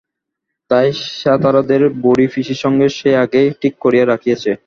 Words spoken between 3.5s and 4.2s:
ঠিক করিয়া